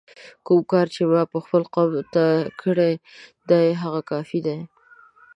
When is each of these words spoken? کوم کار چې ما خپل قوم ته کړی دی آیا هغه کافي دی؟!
کوم 0.45 0.61
کار 0.71 0.85
چې 0.95 1.01
ما 1.11 1.21
خپل 1.45 1.63
قوم 1.73 1.91
ته 2.13 2.23
کړی 2.61 2.93
دی 3.49 3.55
آیا 3.67 3.79
هغه 3.83 4.01
کافي 4.11 4.39
دی؟! 4.45 4.57